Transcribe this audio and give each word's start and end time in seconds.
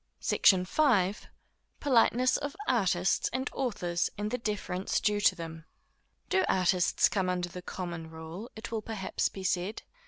SECTION 0.19 0.65
V. 0.65 1.13
Politeness 1.79 2.35
of 2.35 2.55
Artists 2.67 3.29
and 3.31 3.51
Authors, 3.53 4.09
and 4.17 4.31
the 4.31 4.39
Deference 4.39 4.99
due 4.99 5.21
to 5.21 5.35
them. 5.35 5.65
Do 6.27 6.43
artists 6.49 7.07
come 7.07 7.29
under 7.29 7.49
the 7.49 7.61
common 7.61 8.09
rule, 8.09 8.49
it 8.55 8.71
will 8.71 8.81
perhaps 8.81 9.29
be 9.29 9.43
said? 9.43 9.83